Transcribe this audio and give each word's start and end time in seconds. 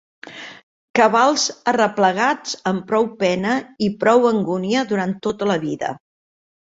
Cabals 0.99 1.43
arreplegats 1.73 2.57
amb 2.71 2.87
prou 2.93 3.07
pena 3.21 3.53
i 3.89 3.93
prou 4.05 4.27
angúnia 4.33 4.87
durant 4.95 5.15
tota 5.29 5.49
una 5.51 5.59
vida 5.67 5.93